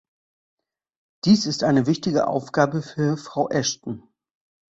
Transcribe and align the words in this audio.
Dies 1.25 1.45
ist 1.45 1.63
eine 1.63 1.85
wichtige 1.85 2.25
Aufgabe 2.25 2.81
für 2.81 3.17
Frau 3.17 3.47
Ashton. 3.49 4.01